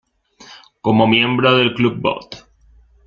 [0.81, 2.49] Como miembro del Club Bot.